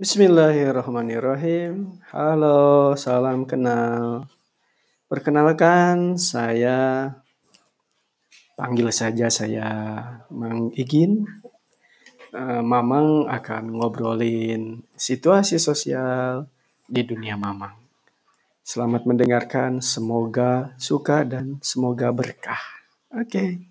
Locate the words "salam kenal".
2.96-4.24